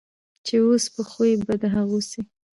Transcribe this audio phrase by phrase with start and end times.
[0.45, 2.21] چي اوسې په خوی به د هغو سې